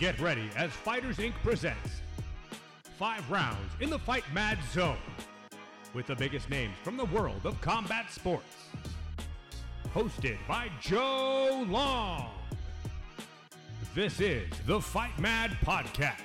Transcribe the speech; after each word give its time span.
Get 0.00 0.18
ready 0.18 0.48
as 0.56 0.70
Fighters 0.70 1.18
Inc. 1.18 1.34
presents 1.42 2.00
five 2.98 3.30
rounds 3.30 3.70
in 3.80 3.90
the 3.90 3.98
Fight 3.98 4.24
Mad 4.32 4.56
Zone 4.72 4.96
with 5.92 6.06
the 6.06 6.16
biggest 6.16 6.48
names 6.48 6.72
from 6.82 6.96
the 6.96 7.04
world 7.04 7.42
of 7.44 7.60
combat 7.60 8.10
sports. 8.10 8.64
Hosted 9.92 10.38
by 10.48 10.70
Joe 10.80 11.66
Long. 11.68 12.30
This 13.94 14.22
is 14.22 14.48
the 14.66 14.80
Fight 14.80 15.18
Mad 15.18 15.50
Podcast. 15.62 16.22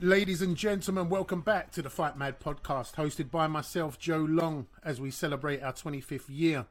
Ladies 0.00 0.40
and 0.40 0.56
gentlemen, 0.56 1.10
welcome 1.10 1.42
back 1.42 1.72
to 1.72 1.82
the 1.82 1.90
Fight 1.90 2.16
Mad 2.16 2.40
podcast, 2.40 2.94
hosted 2.94 3.30
by 3.30 3.46
myself, 3.48 3.98
Joe 3.98 4.26
Long, 4.26 4.68
as 4.82 4.98
we 4.98 5.10
celebrate 5.10 5.62
our 5.62 5.74
25th 5.74 6.30
year 6.30 6.64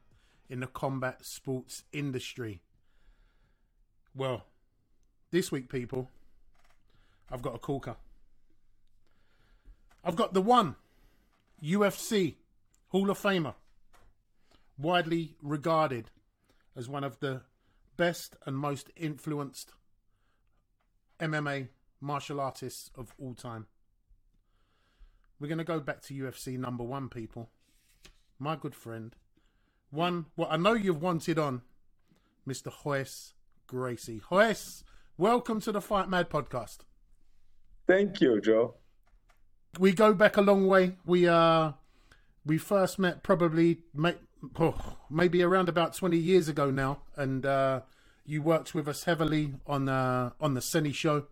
in 0.50 0.62
the 0.62 0.68
combat 0.68 1.23
sports 1.23 1.84
industry. 1.94 2.64
Well, 4.16 4.46
this 5.32 5.52
week, 5.52 5.70
people, 5.70 6.10
I've 7.32 7.42
got 7.42 7.56
a 7.56 7.60
corker. 7.60 7.96
I've 10.04 10.16
got 10.16 10.34
the 10.34 10.42
one 10.42 10.76
UFC 11.64 12.36
Hall 12.89 13.10
of 13.10 13.20
Famer, 13.20 13.56
widely 14.78 15.36
regarded 15.42 16.12
as 16.76 16.88
one 16.88 17.04
of 17.04 17.20
the 17.22 17.42
best 17.98 18.36
and 18.46 18.56
most 18.56 18.92
influenced 18.96 19.72
MMA 21.20 21.70
martial 22.00 22.39
artists 22.39 22.92
of 22.96 23.14
all 23.18 23.34
time. 23.34 23.66
We're 25.39 25.48
going 25.48 25.58
to 25.58 25.64
go 25.64 25.80
back 25.80 26.02
to 26.04 26.14
UFC 26.14 26.60
number 26.60 26.84
one, 26.84 27.10
people. 27.10 27.50
My 28.38 28.56
good 28.56 28.75
friend. 28.75 29.16
One, 29.89 30.28
what 30.36 30.52
I 30.52 30.58
know 30.58 30.74
you've 30.74 31.02
wanted 31.02 31.39
on, 31.39 31.61
Mr. 32.48 32.72
Royce 32.84 33.33
Gracie. 33.67 34.22
Royce, 34.30 34.83
welcome 35.17 35.59
to 35.61 35.72
the 35.72 35.81
Fight 35.81 36.09
Mad 36.09 36.30
podcast. 36.30 36.80
Thank 37.88 38.22
you, 38.22 38.39
Joe. 38.42 38.75
We 39.80 39.94
go 39.94 40.14
back 40.14 40.38
a 40.38 40.42
long 40.42 40.67
way. 40.67 40.97
We 41.05 41.28
uh 41.28 41.73
we 42.45 42.58
first 42.58 43.00
met 43.00 43.23
probably 43.23 43.80
may, 43.94 44.16
oh, 44.59 44.97
maybe 45.09 45.42
around 45.42 45.70
about 45.70 45.95
20 45.95 46.17
years 46.17 46.47
ago 46.47 46.70
now 46.70 47.00
and 47.16 47.45
uh 47.45 47.81
you 48.25 48.42
worked 48.42 48.75
with 48.75 48.88
us 48.88 49.05
heavily 49.05 49.55
on 49.66 49.89
uh 49.89 50.31
on 50.39 50.53
the 50.53 50.61
Seni 50.61 50.92
show 50.92 51.27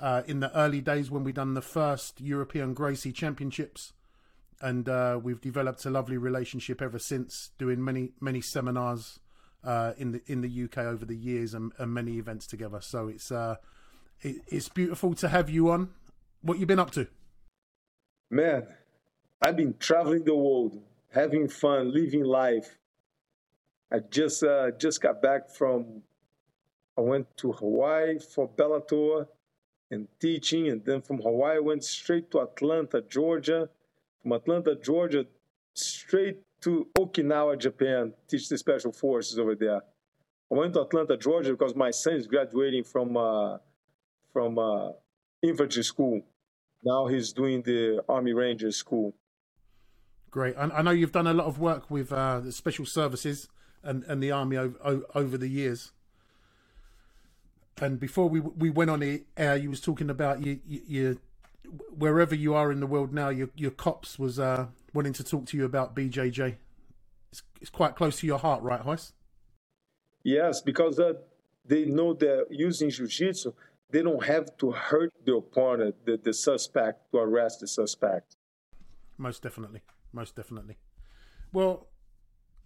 uh, 0.00 0.22
in 0.26 0.40
the 0.40 0.56
early 0.56 0.80
days 0.80 1.10
when 1.10 1.24
we 1.24 1.32
done 1.32 1.54
the 1.54 1.62
first 1.62 2.20
European 2.20 2.74
Gracie 2.74 3.12
Championships, 3.12 3.92
and 4.60 4.88
uh, 4.88 5.20
we've 5.22 5.40
developed 5.40 5.84
a 5.84 5.90
lovely 5.90 6.16
relationship 6.16 6.80
ever 6.80 6.98
since, 6.98 7.50
doing 7.58 7.84
many 7.84 8.12
many 8.20 8.40
seminars 8.40 9.20
uh, 9.64 9.92
in 9.98 10.12
the 10.12 10.22
in 10.26 10.40
the 10.40 10.64
UK 10.64 10.78
over 10.78 11.04
the 11.04 11.16
years 11.16 11.54
and, 11.54 11.72
and 11.78 11.92
many 11.92 12.18
events 12.18 12.46
together. 12.46 12.80
So 12.80 13.08
it's 13.08 13.30
uh, 13.30 13.56
it, 14.20 14.36
it's 14.48 14.68
beautiful 14.68 15.14
to 15.14 15.28
have 15.28 15.50
you 15.50 15.70
on. 15.70 15.90
What 16.42 16.58
you 16.58 16.66
been 16.66 16.78
up 16.78 16.90
to? 16.92 17.06
Man, 18.30 18.66
I've 19.42 19.56
been 19.56 19.74
traveling 19.78 20.24
the 20.24 20.34
world, 20.34 20.80
having 21.12 21.48
fun, 21.48 21.92
living 21.92 22.24
life. 22.24 22.78
I 23.92 23.98
just 23.98 24.42
uh, 24.42 24.70
just 24.72 25.00
got 25.00 25.20
back 25.20 25.50
from. 25.50 26.02
I 26.96 27.02
went 27.02 27.36
to 27.38 27.52
Hawaii 27.52 28.18
for 28.18 28.48
Bellator 28.48 29.26
and 29.90 30.08
teaching. 30.20 30.68
And 30.68 30.84
then 30.84 31.02
from 31.02 31.20
Hawaii, 31.20 31.56
I 31.56 31.60
went 31.60 31.84
straight 31.84 32.30
to 32.30 32.40
Atlanta, 32.40 33.02
Georgia. 33.02 33.68
From 34.22 34.32
Atlanta, 34.32 34.76
Georgia, 34.76 35.24
straight 36.10 36.38
to 36.60 36.88
Okinawa, 36.98 37.56
Japan, 37.56 38.12
teach 38.28 38.48
the 38.48 38.58
special 38.58 38.90
forces 38.90 39.38
over 39.38 39.54
there. 39.54 39.80
I 40.50 40.54
went 40.56 40.74
to 40.74 40.80
Atlanta, 40.80 41.16
Georgia 41.16 41.52
because 41.52 41.76
my 41.76 41.92
son 41.92 42.14
is 42.14 42.26
graduating 42.26 42.82
from 42.82 43.16
uh, 43.16 43.58
from 44.32 44.58
uh, 44.58 44.90
infantry 45.40 45.84
school. 45.84 46.20
Now 46.84 47.06
he's 47.06 47.32
doing 47.32 47.62
the 47.62 48.02
Army 48.08 48.32
Ranger 48.32 48.72
school. 48.72 49.14
Great. 50.32 50.56
I, 50.56 50.64
I 50.78 50.82
know 50.82 50.90
you've 50.90 51.12
done 51.12 51.28
a 51.28 51.34
lot 51.34 51.46
of 51.46 51.60
work 51.60 51.88
with 51.88 52.12
uh, 52.12 52.40
the 52.40 52.50
special 52.50 52.86
services 52.86 53.48
and, 53.84 54.02
and 54.04 54.20
the 54.20 54.32
army 54.32 54.56
over, 54.56 55.02
over 55.14 55.38
the 55.38 55.48
years. 55.48 55.92
And 57.80 58.00
before 58.00 58.28
we 58.28 58.40
we 58.40 58.68
went 58.68 58.90
on 58.90 59.00
it, 59.02 59.26
air, 59.36 59.56
you 59.56 59.70
was 59.70 59.80
talking 59.80 60.10
about 60.10 60.44
you, 60.44 60.58
you, 60.66 60.80
you, 60.86 61.20
wherever 61.96 62.34
you 62.34 62.52
are 62.54 62.72
in 62.72 62.80
the 62.80 62.88
world 62.88 63.12
now, 63.12 63.28
your 63.28 63.50
your 63.54 63.70
cops 63.70 64.18
was 64.18 64.40
uh, 64.40 64.66
wanting 64.92 65.12
to 65.14 65.24
talk 65.24 65.46
to 65.46 65.56
you 65.56 65.64
about 65.64 65.94
BJJ. 65.94 66.56
It's, 67.32 67.42
it's 67.60 67.70
quite 67.70 67.94
close 67.94 68.20
to 68.20 68.26
your 68.26 68.38
heart, 68.38 68.62
right, 68.62 68.84
Royce? 68.84 69.12
Yes, 70.22 70.60
because 70.60 70.98
uh, 70.98 71.14
they 71.64 71.84
know 71.84 72.14
that 72.14 72.46
using 72.50 72.90
jiu-jitsu, 72.90 73.52
they 73.90 74.02
don't 74.02 74.24
have 74.24 74.56
to 74.58 74.70
hurt 74.72 75.12
the 75.24 75.36
opponent, 75.36 75.94
the, 76.04 76.16
the 76.16 76.32
suspect, 76.32 77.10
to 77.12 77.18
arrest 77.18 77.60
the 77.60 77.68
suspect. 77.68 78.36
Most 79.16 79.42
definitely, 79.42 79.82
most 80.12 80.36
definitely. 80.36 80.76
Well, 81.52 81.88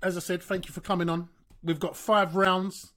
as 0.02 0.16
I 0.16 0.20
said, 0.20 0.42
thank 0.42 0.66
you 0.66 0.72
for 0.72 0.80
coming 0.80 1.08
on. 1.08 1.28
We've 1.62 1.80
got 1.80 1.96
five 1.96 2.36
rounds 2.36 2.92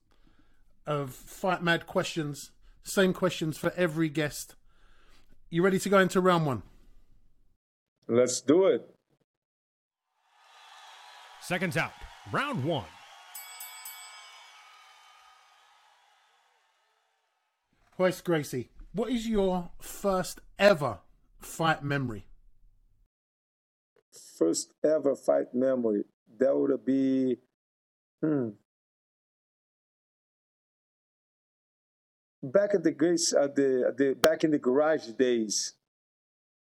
of 0.85 1.11
Fight 1.11 1.63
Mad 1.63 1.87
questions. 1.87 2.51
Same 2.83 3.13
questions 3.13 3.57
for 3.57 3.73
every 3.75 4.09
guest. 4.09 4.55
You 5.49 5.61
ready 5.61 5.79
to 5.79 5.89
go 5.89 5.99
into 5.99 6.19
round 6.19 6.45
one? 6.45 6.63
Let's 8.07 8.41
do 8.41 8.65
it. 8.67 8.96
Seconds 11.47 11.77
out. 11.77 11.93
Round 12.29 12.61
one. 12.65 12.83
Royce 17.97 18.19
Gracie, 18.19 18.69
what 18.91 19.09
is 19.09 19.29
your 19.29 19.69
first 19.79 20.41
ever 20.59 20.99
fight 21.39 21.85
memory? 21.85 22.27
First 24.37 24.73
ever 24.83 25.15
fight 25.15 25.53
memory. 25.53 26.03
That 26.37 26.53
would 26.53 26.85
be, 26.85 27.37
hmm, 28.21 28.49
back 32.43 32.71
at 32.73 32.83
the 32.83 32.91
grace 32.91 33.33
at 33.33 33.55
the, 33.55 33.85
at 33.87 33.97
the 33.97 34.15
back 34.15 34.43
in 34.43 34.51
the 34.51 34.59
garage 34.59 35.07
days 35.17 35.75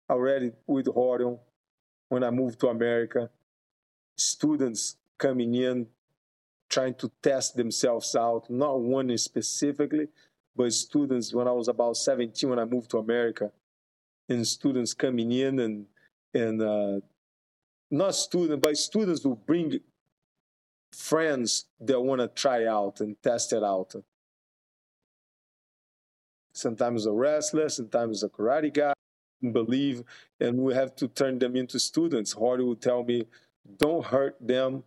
already 0.10 0.50
with 0.66 0.88
Rorion 0.88 1.38
when 2.10 2.24
I 2.24 2.32
moved 2.32 2.60
to 2.62 2.70
America 2.70 3.30
students 4.16 4.97
coming 5.18 5.56
in 5.56 5.88
trying 6.69 6.94
to 6.96 7.12
test 7.22 7.56
themselves 7.56 8.16
out 8.16 8.50
not 8.50 8.79
one 8.79 9.16
specifically 9.18 10.07
but 10.56 10.72
students 10.74 11.34
when 11.34 11.47
I 11.47 11.51
was 11.51 11.68
about 11.68 11.97
17 11.97 12.50
when 12.50 12.59
I 12.59 12.66
moved 12.66 12.91
to 12.91 12.97
America 12.97 13.51
and 14.29 14.46
students 14.47 14.94
coming 14.94 15.31
in 15.31 15.59
and 15.59 15.85
and 16.34 16.62
uh, 16.62 17.00
not 17.91 18.16
students 18.16 18.62
but 18.62 18.78
students 18.78 19.24
who 19.24 19.35
bring 19.35 19.79
friends 20.91 21.66
that 21.80 22.00
want 22.00 22.22
to 22.22 22.28
try 22.28 22.66
out 22.66 23.01
and 23.01 23.22
test 23.22 23.53
it 23.53 23.63
out 23.63 23.95
sometimes 26.53 27.06
a 27.06 27.12
wrestler, 27.12 27.68
sometimes 27.68 28.24
a 28.24 28.30
karate 28.30 28.74
guy, 28.74 28.94
believe, 29.51 30.03
and 30.40 30.57
we 30.57 30.74
have 30.74 30.95
to 30.95 31.07
turn 31.07 31.40
them 31.40 31.56
into 31.56 31.80
students. 31.80 32.31
Hardy 32.31 32.63
will 32.63 32.75
tell 32.75 33.03
me, 33.03 33.25
don't 33.78 34.06
hurt 34.06 34.35
them, 34.40 34.84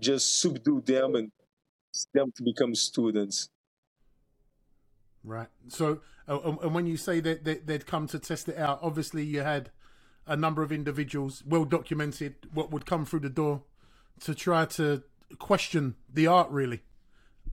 just 0.00 0.40
subdue 0.40 0.80
them 0.80 1.14
and 1.14 1.30
them 2.14 2.32
to 2.36 2.42
become 2.42 2.74
students. 2.74 3.50
Right. 5.22 5.48
So, 5.68 6.00
uh, 6.28 6.56
and 6.62 6.74
when 6.74 6.86
you 6.86 6.96
say 6.96 7.20
that 7.20 7.44
they'd 7.44 7.86
come 7.86 8.06
to 8.08 8.18
test 8.18 8.48
it 8.48 8.56
out, 8.56 8.78
obviously 8.82 9.24
you 9.24 9.40
had 9.40 9.70
a 10.26 10.36
number 10.36 10.62
of 10.62 10.72
individuals, 10.72 11.42
well 11.46 11.64
documented, 11.64 12.36
what 12.54 12.70
would 12.70 12.86
come 12.86 13.04
through 13.04 13.20
the 13.20 13.30
door 13.30 13.62
to 14.20 14.34
try 14.34 14.64
to 14.64 15.02
question 15.38 15.96
the 16.12 16.26
art, 16.26 16.50
really 16.50 16.82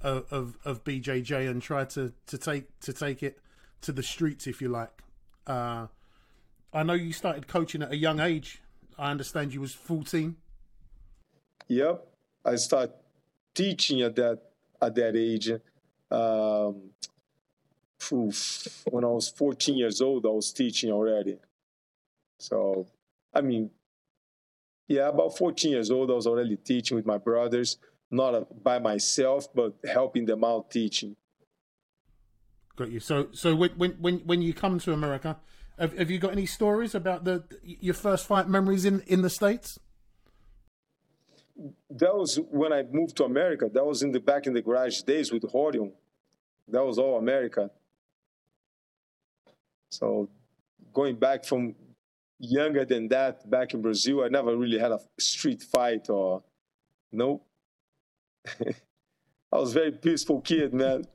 of, 0.01 0.25
of, 0.31 0.57
of 0.63 0.83
BJJ 0.83 1.49
and 1.49 1.61
try 1.61 1.85
to, 1.85 2.13
to 2.27 2.37
take 2.37 2.79
to 2.81 2.93
take 2.93 3.23
it 3.23 3.39
to 3.81 3.91
the 3.91 4.03
streets, 4.03 4.47
if 4.47 4.61
you 4.61 4.69
like. 4.69 5.01
Uh, 5.45 5.87
I 6.73 6.83
know 6.83 6.93
you 6.93 7.13
started 7.13 7.47
coaching 7.47 7.81
at 7.81 7.91
a 7.91 7.97
young 7.97 8.19
age. 8.19 8.61
I 8.97 9.11
understand 9.11 9.53
you 9.53 9.61
was 9.61 9.73
fourteen. 9.73 10.35
Yep, 11.67 12.07
I 12.45 12.55
started 12.55 12.93
teaching 13.53 14.01
at 14.01 14.15
that 14.15 14.39
at 14.81 14.95
that 14.95 15.15
age. 15.15 15.51
Um, 16.09 16.91
when 18.09 19.03
I 19.03 19.07
was 19.07 19.27
14 19.29 19.75
years 19.75 20.01
old, 20.01 20.25
I 20.25 20.29
was 20.29 20.53
teaching 20.53 20.91
already. 20.91 21.37
So, 22.39 22.87
I 23.33 23.41
mean, 23.41 23.71
yeah, 24.87 25.09
about 25.09 25.37
14 25.37 25.71
years 25.71 25.91
old, 25.91 26.11
I 26.11 26.13
was 26.13 26.27
already 26.27 26.55
teaching 26.55 26.95
with 26.95 27.05
my 27.05 27.17
brothers 27.17 27.77
not 28.09 28.63
by 28.63 28.79
myself, 28.79 29.53
but 29.53 29.73
helping 29.85 30.25
them 30.25 30.43
out 30.43 30.71
teaching. 30.71 31.15
Got 32.75 32.91
you. 32.91 32.99
So, 32.99 33.27
so 33.31 33.55
when 33.55 33.71
when 33.71 34.19
when 34.19 34.41
you 34.41 34.53
come 34.53 34.79
to 34.79 34.93
America, 34.93 35.37
have, 35.77 35.97
have 35.97 36.11
you 36.11 36.19
got 36.19 36.31
any 36.31 36.45
stories 36.45 36.95
about 36.95 37.23
the 37.23 37.43
your 37.63 37.93
first 37.93 38.25
fight 38.25 38.47
memories 38.47 38.85
in 38.85 39.01
in 39.07 39.21
the 39.21 39.29
states? 39.29 39.79
that 41.89 42.15
was 42.15 42.39
when 42.51 42.71
I 42.71 42.83
moved 42.83 43.17
to 43.17 43.23
America. 43.23 43.69
That 43.73 43.85
was 43.85 44.03
in 44.03 44.11
the 44.11 44.19
back 44.19 44.47
in 44.47 44.53
the 44.53 44.61
garage 44.61 45.01
days 45.01 45.31
with 45.31 45.43
Rorion. 45.43 45.91
That 46.67 46.85
was 46.85 46.97
all 46.97 47.17
America. 47.17 47.71
So 49.89 50.29
going 50.93 51.15
back 51.15 51.45
from 51.45 51.75
younger 52.39 52.85
than 52.85 53.07
that, 53.07 53.49
back 53.49 53.73
in 53.73 53.81
Brazil, 53.81 54.23
I 54.23 54.27
never 54.27 54.55
really 54.55 54.77
had 54.77 54.91
a 54.91 54.99
street 55.17 55.63
fight 55.63 56.09
or 56.09 56.43
no. 57.11 57.41
I 58.59 59.57
was 59.57 59.71
a 59.71 59.73
very 59.73 59.91
peaceful 59.91 60.41
kid, 60.41 60.73
man. 60.73 61.05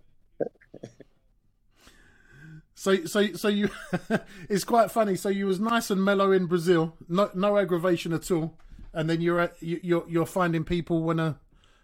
So, 2.82 3.04
so, 3.04 3.32
so 3.34 3.46
you, 3.46 3.70
it's 4.48 4.64
quite 4.64 4.90
funny. 4.90 5.14
So 5.14 5.28
you 5.28 5.46
was 5.46 5.60
nice 5.60 5.88
and 5.92 6.04
mellow 6.04 6.32
in 6.32 6.46
Brazil, 6.46 6.96
no, 7.08 7.30
no 7.32 7.56
aggravation 7.56 8.12
at 8.12 8.28
all, 8.32 8.58
and 8.92 9.08
then 9.08 9.20
you're 9.20 9.38
at, 9.38 9.54
you're 9.60 10.02
you're 10.08 10.26
finding 10.26 10.64
people 10.64 11.00
wanna, 11.00 11.38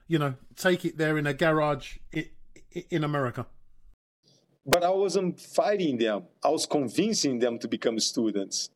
you 0.09 0.19
know, 0.19 0.35
take 0.56 0.85
it 0.85 0.99
there 0.99 1.17
in 1.17 1.25
a 1.25 1.33
garage 1.33 1.99
in 2.91 3.05
America. 3.05 3.47
But 4.67 4.83
I 4.83 4.91
wasn't 4.91 5.39
fighting 5.39 5.99
them. 5.99 6.25
I 6.43 6.49
was 6.49 6.67
convincing 6.67 7.39
them 7.39 7.61
to 7.61 7.69
become 7.69 8.00
students. 8.00 8.71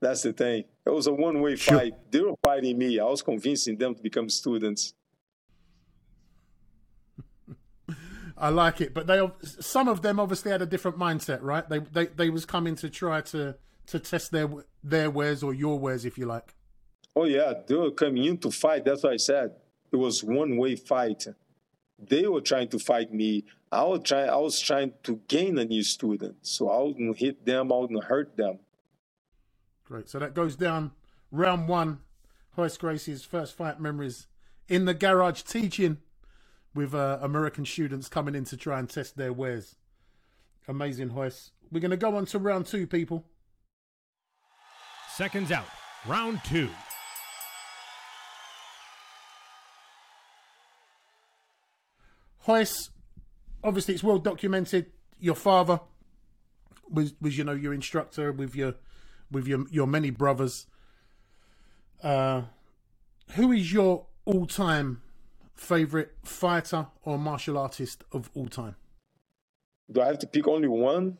That's 0.00 0.22
the 0.22 0.32
thing. 0.32 0.62
It 0.86 0.90
was 0.90 1.08
a 1.08 1.12
one-way 1.12 1.56
sure. 1.56 1.76
fight. 1.76 1.94
They 2.12 2.20
were 2.20 2.36
fighting 2.44 2.78
me. 2.78 3.00
I 3.00 3.04
was 3.06 3.20
convincing 3.20 3.78
them 3.78 3.96
to 3.96 4.00
become 4.00 4.28
students. 4.28 4.94
I 8.36 8.48
like 8.48 8.80
it, 8.80 8.92
but 8.92 9.06
they 9.06 9.20
some 9.42 9.88
of 9.88 10.02
them 10.02 10.18
obviously 10.18 10.50
had 10.50 10.60
a 10.62 10.66
different 10.66 10.98
mindset, 10.98 11.38
right? 11.42 11.68
They 11.68 11.78
they 11.78 12.06
they 12.06 12.30
was 12.30 12.44
coming 12.44 12.74
to 12.76 12.90
try 12.90 13.20
to 13.20 13.56
to 13.86 13.98
test 13.98 14.32
their 14.32 14.48
their 14.82 15.10
wares 15.10 15.42
or 15.42 15.54
your 15.54 15.78
wares, 15.78 16.04
if 16.04 16.18
you 16.18 16.26
like. 16.26 16.54
Oh 17.14 17.26
yeah, 17.26 17.52
they 17.66 17.74
were 17.76 17.92
coming 17.92 18.24
in 18.24 18.38
to 18.38 18.50
fight. 18.50 18.84
That's 18.84 19.04
what 19.04 19.12
I 19.12 19.18
said. 19.18 19.52
It 19.92 19.96
was 19.96 20.24
one 20.24 20.56
way 20.56 20.74
fight. 20.74 21.26
They 21.98 22.26
were 22.26 22.40
trying 22.40 22.68
to 22.68 22.78
fight 22.78 23.14
me. 23.14 23.44
I 23.70 23.84
was 23.84 24.00
trying. 24.02 24.28
I 24.28 24.36
was 24.36 24.58
trying 24.58 24.92
to 25.04 25.20
gain 25.28 25.56
a 25.58 25.64
new 25.64 25.84
student, 25.84 26.36
so 26.42 26.68
I 26.70 26.82
wouldn't 26.82 27.16
hit 27.16 27.46
them. 27.46 27.72
I 27.72 27.76
wouldn't 27.76 28.04
hurt 28.04 28.36
them. 28.36 28.58
Great. 29.84 30.08
So 30.08 30.18
that 30.18 30.34
goes 30.34 30.56
down 30.56 30.90
round 31.30 31.68
one. 31.68 32.00
Royce 32.56 32.76
Gracie's 32.76 33.24
first 33.24 33.56
fight 33.56 33.80
memories 33.80 34.26
in 34.68 34.84
the 34.84 34.94
garage 34.94 35.42
teaching 35.42 35.98
with 36.74 36.94
uh, 36.94 37.18
American 37.22 37.64
students 37.64 38.08
coming 38.08 38.34
in 38.34 38.44
to 38.44 38.56
try 38.56 38.78
and 38.78 38.88
test 38.88 39.16
their 39.16 39.32
wares. 39.32 39.76
Amazing, 40.66 41.14
Royce. 41.14 41.52
We're 41.70 41.80
going 41.80 41.90
to 41.90 41.96
go 41.96 42.16
on 42.16 42.26
to 42.26 42.38
round 42.38 42.66
two, 42.66 42.86
people. 42.86 43.24
Seconds 45.14 45.52
out. 45.52 45.66
Round 46.06 46.40
two. 46.44 46.68
Royce, 52.46 52.90
obviously, 53.62 53.94
it's 53.94 54.02
well 54.02 54.18
documented. 54.18 54.86
Your 55.18 55.34
father 55.34 55.80
was, 56.90 57.14
was 57.20 57.38
you 57.38 57.44
know, 57.44 57.52
your 57.52 57.72
instructor 57.72 58.32
with 58.32 58.54
your 58.54 58.74
with 59.30 59.46
your 59.46 59.66
your 59.70 59.86
many 59.86 60.10
brothers. 60.10 60.66
Uh, 62.02 62.42
who 63.32 63.52
is 63.52 63.72
your 63.72 64.06
all 64.26 64.46
time 64.46 65.00
favorite 65.54 66.12
fighter 66.24 66.88
or 67.02 67.18
martial 67.18 67.58
artist 67.58 68.04
of 68.12 68.30
all 68.34 68.48
time? 68.48 68.76
Do 69.90 70.00
I 70.00 70.06
have 70.06 70.18
to 70.20 70.26
pick 70.26 70.48
only 70.48 70.68
one? 70.68 71.18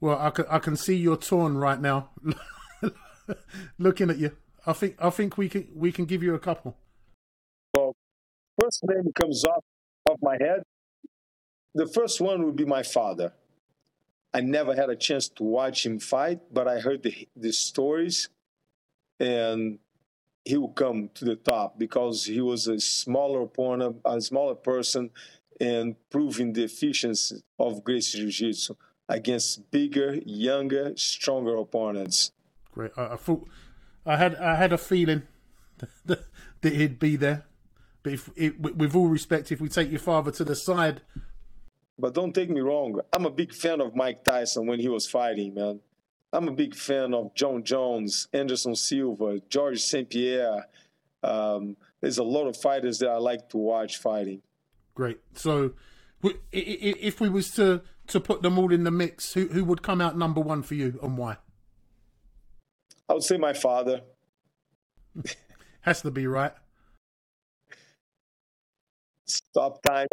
Well, 0.00 0.18
I 0.18 0.30
can 0.30 0.44
I 0.50 0.58
can 0.58 0.76
see 0.76 0.96
you're 0.96 1.16
torn 1.16 1.56
right 1.56 1.80
now, 1.80 2.10
looking 3.78 4.10
at 4.10 4.18
you. 4.18 4.36
I 4.66 4.72
think 4.72 4.96
I 4.98 5.10
think 5.10 5.38
we 5.38 5.48
can 5.48 5.68
we 5.74 5.92
can 5.92 6.04
give 6.04 6.22
you 6.22 6.34
a 6.34 6.38
couple. 6.38 6.76
Well, 7.74 7.94
first 8.60 8.82
name 8.84 9.10
comes 9.18 9.44
off 9.44 9.64
of 10.10 10.18
my 10.22 10.36
head. 10.40 10.62
The 11.74 11.86
first 11.86 12.20
one 12.20 12.44
would 12.44 12.56
be 12.56 12.64
my 12.64 12.82
father. 12.82 13.32
I 14.32 14.40
never 14.40 14.74
had 14.74 14.90
a 14.90 14.96
chance 14.96 15.28
to 15.28 15.44
watch 15.44 15.86
him 15.86 15.98
fight, 15.98 16.40
but 16.52 16.68
I 16.68 16.80
heard 16.80 17.02
the, 17.02 17.26
the 17.36 17.52
stories, 17.52 18.28
and 19.18 19.78
he 20.46 20.56
will 20.56 20.68
come 20.68 21.10
to 21.14 21.24
the 21.24 21.34
top 21.34 21.76
because 21.76 22.24
he 22.24 22.40
was 22.40 22.68
a 22.68 22.78
smaller 22.78 23.42
opponent, 23.42 23.96
a 24.04 24.20
smaller 24.20 24.54
person, 24.54 25.10
and 25.60 25.96
proving 26.08 26.52
the 26.52 26.62
efficiency 26.62 27.42
of 27.58 27.82
Gracie 27.82 28.18
Jiu 28.18 28.30
Jitsu 28.30 28.74
against 29.08 29.68
bigger, 29.72 30.20
younger, 30.24 30.92
stronger 30.96 31.56
opponents. 31.56 32.30
Great. 32.72 32.92
I, 32.96 33.14
I, 33.14 33.16
thought 33.16 33.48
I 34.04 34.16
had 34.16 34.36
I 34.36 34.54
had 34.54 34.72
a 34.72 34.78
feeling 34.78 35.22
that, 36.04 36.24
that 36.60 36.72
he'd 36.72 37.00
be 37.00 37.16
there, 37.16 37.44
but 38.04 38.12
if 38.12 38.30
it, 38.36 38.60
with 38.60 38.94
all 38.94 39.08
respect, 39.08 39.50
if 39.50 39.60
we 39.60 39.68
take 39.68 39.90
your 39.90 40.00
father 40.00 40.30
to 40.30 40.44
the 40.44 40.54
side. 40.54 41.02
But 41.98 42.14
don't 42.14 42.34
take 42.34 42.50
me 42.50 42.60
wrong. 42.60 43.00
I'm 43.12 43.24
a 43.24 43.30
big 43.30 43.52
fan 43.52 43.80
of 43.80 43.96
Mike 43.96 44.22
Tyson 44.22 44.66
when 44.66 44.78
he 44.78 44.88
was 44.88 45.08
fighting, 45.08 45.54
man. 45.54 45.80
I'm 46.36 46.48
a 46.48 46.52
big 46.52 46.74
fan 46.74 47.14
of 47.14 47.34
Jon 47.34 47.64
Jones, 47.64 48.28
Anderson 48.30 48.76
Silva, 48.76 49.40
George 49.48 49.80
St. 49.80 50.08
Pierre. 50.08 50.66
Um, 51.22 51.78
there's 52.02 52.18
a 52.18 52.22
lot 52.22 52.46
of 52.46 52.58
fighters 52.58 52.98
that 52.98 53.08
I 53.08 53.16
like 53.16 53.48
to 53.50 53.56
watch 53.56 53.96
fighting. 53.96 54.42
Great. 54.94 55.18
So, 55.34 55.72
if 56.52 57.20
we 57.20 57.30
was 57.30 57.50
to 57.52 57.80
to 58.08 58.20
put 58.20 58.42
them 58.42 58.58
all 58.58 58.70
in 58.70 58.84
the 58.84 58.90
mix, 58.90 59.32
who 59.32 59.46
who 59.46 59.64
would 59.64 59.82
come 59.82 60.02
out 60.02 60.18
number 60.18 60.42
one 60.42 60.62
for 60.62 60.74
you 60.74 60.98
and 61.02 61.16
why? 61.16 61.38
I 63.08 63.14
would 63.14 63.22
say 63.22 63.38
my 63.38 63.54
father. 63.54 64.02
Has 65.80 66.02
to 66.02 66.10
be 66.10 66.26
right. 66.26 66.52
Stop 69.24 69.80
time. 69.82 70.08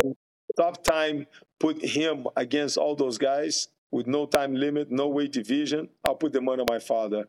Stop 0.54 0.84
time. 0.86 1.28
Put 1.60 1.84
him 1.84 2.28
against 2.38 2.78
all 2.78 2.96
those 2.96 3.18
guys 3.18 3.68
with 3.94 4.08
no 4.08 4.26
time 4.26 4.56
limit, 4.56 4.92
no 4.92 5.08
weight 5.08 5.32
division, 5.32 5.88
I'll 6.04 6.16
put 6.16 6.34
the 6.34 6.42
money 6.42 6.62
on 6.62 6.66
my 6.68 6.80
father. 6.80 7.28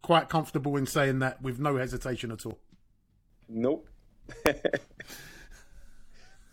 Quite 0.00 0.30
comfortable 0.30 0.78
in 0.78 0.86
saying 0.86 1.18
that 1.18 1.42
with 1.42 1.60
no 1.60 1.76
hesitation 1.76 2.32
at 2.32 2.46
all. 2.46 2.58
Nope. 3.46 3.86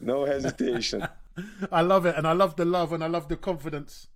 no 0.01 0.25
hesitation. 0.25 1.07
I 1.71 1.81
love 1.81 2.05
it, 2.05 2.17
and 2.17 2.27
I 2.27 2.33
love 2.33 2.57
the 2.57 2.65
love, 2.65 2.91
and 2.91 3.01
I 3.01 3.07
love 3.07 3.29
the 3.29 3.37
confidence. 3.37 4.07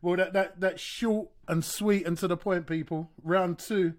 Well, 0.00 0.16
that 0.16 0.32
that 0.32 0.60
that 0.60 0.80
short 0.80 1.28
and 1.46 1.62
sweet 1.62 2.06
and 2.06 2.16
to 2.18 2.26
the 2.26 2.38
point, 2.38 2.66
people. 2.66 3.10
Round 3.22 3.58
two. 3.58 3.94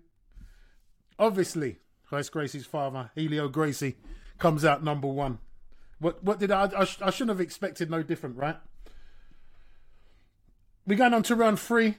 Obviously, 1.20 1.78
Royce 2.12 2.30
Gracie's 2.30 2.66
father, 2.66 3.12
Helio 3.14 3.50
Gracie, 3.50 3.98
comes 4.40 4.66
out 4.66 4.84
number 4.84 5.08
one. 5.08 5.38
What 6.00 6.24
what 6.24 6.40
did 6.40 6.50
I 6.50 6.66
I, 6.66 6.82
I 6.82 7.12
shouldn't 7.12 7.30
have 7.30 7.42
expected 7.42 7.92
no 7.92 8.02
different, 8.02 8.36
right? 8.36 8.58
We're 10.90 10.96
going 10.96 11.14
on 11.14 11.22
to 11.24 11.36
round 11.36 11.60
three. 11.60 11.98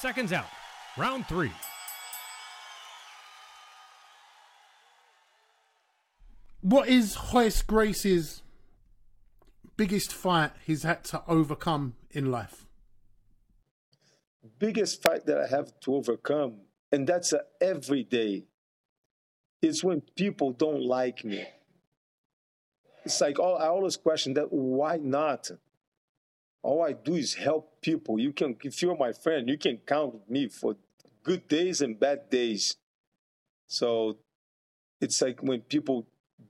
Seconds 0.00 0.32
out. 0.32 0.48
Round 0.98 1.24
three. 1.28 1.52
What 6.60 6.88
is 6.88 7.16
Royce 7.32 7.62
Gracie's 7.62 8.42
biggest 9.76 10.12
fight 10.12 10.50
he's 10.66 10.82
had 10.82 11.04
to 11.04 11.22
overcome 11.28 11.94
in 12.10 12.32
life? 12.32 12.66
Biggest 14.58 15.00
fight 15.00 15.24
that 15.26 15.38
I 15.38 15.46
have 15.46 15.78
to 15.82 15.94
overcome, 15.94 16.62
and 16.90 17.06
that's 17.06 17.32
a 17.32 17.42
every 17.60 18.02
day, 18.02 18.46
is 19.60 19.84
when 19.84 20.00
people 20.16 20.50
don't 20.50 20.82
like 20.82 21.24
me. 21.24 21.44
It's 23.04 23.20
like 23.20 23.38
oh, 23.38 23.54
I 23.54 23.68
always 23.68 23.96
question 23.96 24.34
that 24.34 24.52
why 24.52 24.96
not? 24.96 25.48
All 26.62 26.82
I 26.82 26.92
do 26.92 27.14
is 27.14 27.34
help 27.34 27.80
people. 27.80 28.18
You 28.18 28.32
can, 28.32 28.56
if 28.62 28.80
you're 28.82 28.96
my 28.96 29.12
friend, 29.12 29.48
you 29.48 29.58
can 29.58 29.78
count 29.78 30.14
with 30.14 30.30
me 30.30 30.48
for 30.48 30.76
good 31.24 31.48
days 31.48 31.80
and 31.80 31.98
bad 31.98 32.30
days. 32.30 32.76
So 33.66 34.18
it's 35.00 35.20
like 35.20 35.42
when 35.42 35.60
people 35.62 36.06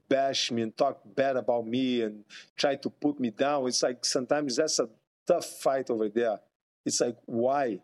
bash 0.08 0.50
me 0.50 0.62
and 0.62 0.76
talk 0.76 1.00
bad 1.16 1.36
about 1.36 1.66
me 1.66 2.02
and 2.02 2.24
try 2.56 2.76
to 2.76 2.90
put 2.90 3.18
me 3.18 3.30
down, 3.30 3.66
it's 3.66 3.82
like 3.82 4.04
sometimes 4.04 4.56
that's 4.56 4.78
a 4.78 4.88
tough 5.26 5.46
fight 5.46 5.88
over 5.88 6.08
there. 6.08 6.38
It's 6.84 7.00
like, 7.00 7.16
why? 7.24 7.80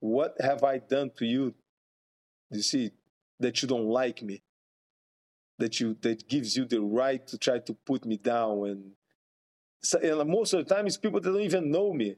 What 0.00 0.36
have 0.40 0.62
I 0.62 0.78
done 0.78 1.10
to 1.18 1.24
you? 1.24 1.54
You 2.50 2.62
see, 2.62 2.92
that 3.40 3.62
you 3.62 3.68
don't 3.68 3.86
like 3.86 4.22
me. 4.22 4.42
That 5.58 5.80
you 5.80 5.96
that 6.02 6.28
gives 6.28 6.56
you 6.56 6.66
the 6.66 6.80
right 6.80 7.26
to 7.26 7.36
try 7.36 7.58
to 7.58 7.74
put 7.74 8.04
me 8.04 8.16
down 8.16 8.64
and 8.68 8.92
most 10.26 10.52
of 10.52 10.66
the 10.66 10.74
time, 10.74 10.86
it's 10.86 10.96
people 10.96 11.20
that 11.20 11.30
don't 11.30 11.40
even 11.40 11.70
know 11.70 11.92
me. 11.92 12.16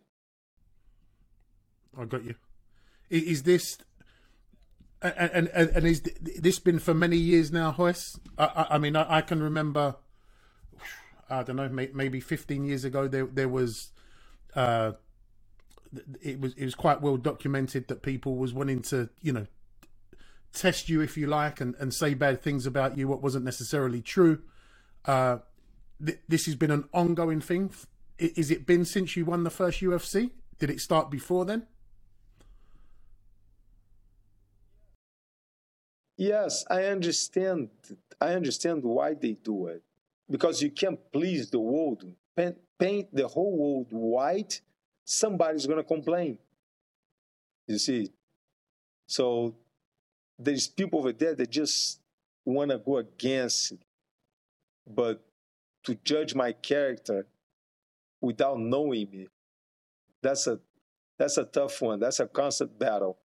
I 1.99 2.05
got 2.05 2.25
you. 2.25 2.35
Is 3.11 3.43
this 3.43 3.79
and 5.02 5.49
and, 5.49 5.71
and 5.71 5.87
is 5.87 6.02
this 6.02 6.59
been 6.59 6.79
for 6.79 6.95
many 6.95 7.17
years 7.17 7.50
now, 7.50 7.75
Royce? 7.76 8.19
I, 8.38 8.67
I 8.71 8.79
mean, 8.79 8.97
I, 8.97 9.19
I, 9.19 9.21
can 9.23 9.43
remember. 9.43 9.97
I 11.29 11.43
don't 11.43 11.57
know, 11.57 11.69
maybe 11.69 12.21
fifteen 12.21 12.64
years 12.64 12.85
ago, 12.85 13.09
there 13.09 13.26
there 13.26 13.49
was, 13.49 13.93
uh, 14.55 14.93
it 16.21 16.40
was 16.40 16.55
it 16.55 16.64
was 16.64 16.75
quite 16.75 17.00
well 17.00 17.17
documented 17.17 17.88
that 17.88 18.02
people 18.02 18.37
was 18.37 18.52
wanting 18.52 18.83
to, 18.83 19.09
you 19.23 19.33
know, 19.33 19.47
test 20.52 20.88
you 20.88 21.00
if 21.00 21.17
you 21.17 21.26
like 21.26 21.61
and, 21.61 21.75
and 21.76 21.95
say 21.95 22.14
bad 22.14 22.43
things 22.43 22.67
about 22.67 22.99
you, 22.99 23.09
what 23.09 23.23
wasn't 23.23 23.45
necessarily 23.45 24.02
true. 24.02 24.43
Uh, 25.07 25.38
th- 26.04 26.21
this 26.28 26.47
has 26.47 26.57
been 26.57 26.71
an 26.71 26.85
ongoing 26.92 27.40
thing. 27.40 27.73
Is 28.19 28.50
it 28.50 28.66
been 28.66 28.85
since 28.85 29.16
you 29.16 29.25
won 29.25 29.45
the 29.45 29.50
first 29.50 29.80
UFC? 29.80 30.30
Did 30.59 30.71
it 30.71 30.80
start 30.80 31.11
before 31.11 31.45
then? 31.45 31.66
Yes, 36.16 36.64
I 36.69 36.85
understand. 36.85 37.71
I 38.21 38.35
understand 38.35 38.83
why 38.83 39.14
they 39.14 39.33
do 39.33 39.69
it 39.69 39.83
because 40.30 40.62
you 40.62 40.71
can't 40.71 41.00
please 41.11 41.50
the 41.50 41.59
world. 41.59 42.04
Paint, 42.37 42.59
paint 42.78 43.09
the 43.14 43.26
whole 43.26 43.57
world 43.57 43.87
white, 43.90 44.61
somebody's 45.04 45.66
to 45.66 45.83
complain. 45.83 46.38
You 47.66 47.78
see, 47.78 48.12
so 49.07 49.54
there's 50.38 50.66
people 50.66 51.00
over 51.00 51.12
there 51.12 51.35
that 51.35 51.50
just 51.50 52.00
want 52.45 52.71
to 52.71 52.78
go 52.78 52.99
against 52.99 53.73
it. 53.73 53.80
But 54.87 55.23
to 55.85 55.95
judge 56.05 56.35
my 56.35 56.53
character 56.53 57.27
without 58.21 58.59
knowing 58.59 59.11
me, 59.11 59.29
that's 60.23 60.47
a 60.47 60.61
that's 61.19 61.37
a 61.37 61.45
tough 61.45 61.83
one. 61.83 62.01
That's 62.01 62.21
a 62.21 62.27
constant 62.27 62.79
battle. 62.79 63.19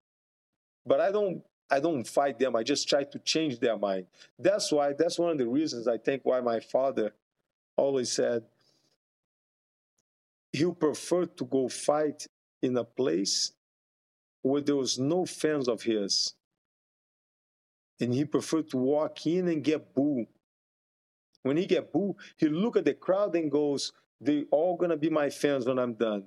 But 0.86 1.00
I 1.00 1.12
don't 1.12 1.44
I 1.70 1.80
don't 1.80 2.06
fight 2.06 2.40
them. 2.40 2.56
I 2.56 2.64
just 2.64 2.88
try 2.88 3.04
to 3.04 3.20
change 3.20 3.60
their 3.60 3.78
mind. 3.78 4.08
That's 4.38 4.72
why 4.72 4.94
that's 4.94 5.18
one 5.18 5.32
of 5.32 5.38
the 5.38 5.48
reasons 5.48 5.88
I 5.88 5.98
think 5.98 6.22
why 6.24 6.42
my 6.42 6.60
father 6.60 7.14
always 7.76 8.12
said 8.12 8.44
he 10.56 10.72
preferred 10.72 11.36
to 11.38 11.46
go 11.46 11.68
fight 11.68 12.28
in 12.62 12.78
a 12.78 12.84
place 12.84 13.52
where 14.42 14.62
there 14.62 14.76
was 14.76 14.98
no 14.98 15.26
fans 15.26 15.68
of 15.68 15.84
his. 15.84 16.34
And 18.00 18.14
he 18.14 18.26
preferred 18.26 18.70
to 18.72 18.78
walk 18.78 19.26
in 19.26 19.48
and 19.48 19.64
get 19.64 19.94
booed. 19.94 20.28
When 21.46 21.58
he 21.58 21.68
get 21.68 21.94
booed, 21.94 22.16
he 22.38 22.50
look 22.50 22.76
at 22.76 22.86
the 22.86 22.96
crowd 22.96 23.36
and 23.36 23.52
goes, 23.52 23.94
they 24.20 24.46
all 24.50 24.76
gonna 24.76 24.98
be 24.98 25.12
my 25.12 25.30
fans 25.30 25.68
when 25.68 25.78
I'm 25.78 25.94
done. 25.94 26.24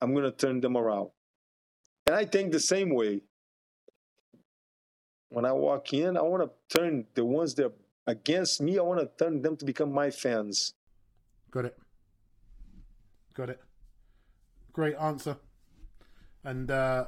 I'm 0.00 0.14
gonna 0.14 0.30
turn 0.30 0.62
them 0.62 0.74
around. 0.74 1.10
And 2.06 2.16
I 2.16 2.24
think 2.24 2.50
the 2.50 2.60
same 2.60 2.94
way. 2.94 3.20
When 5.28 5.44
I 5.44 5.52
walk 5.52 5.92
in, 5.92 6.16
I 6.16 6.22
want 6.22 6.42
to 6.42 6.78
turn 6.78 7.04
the 7.14 7.26
ones 7.26 7.54
that 7.56 7.66
are 7.66 7.72
against 8.06 8.62
me, 8.62 8.78
I 8.78 8.82
want 8.82 9.00
to 9.00 9.10
turn 9.22 9.42
them 9.42 9.54
to 9.58 9.66
become 9.66 9.92
my 9.92 10.10
fans. 10.10 10.72
Got 11.50 11.66
it. 11.66 11.78
Got 13.34 13.50
it. 13.50 13.60
Great 14.72 14.96
answer. 14.96 15.36
And 16.42 16.70
uh, 16.70 17.04